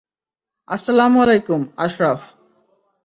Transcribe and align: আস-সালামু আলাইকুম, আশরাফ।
আস-সালামু 0.67 1.17
আলাইকুম, 1.21 1.61
আশরাফ। 1.77 2.21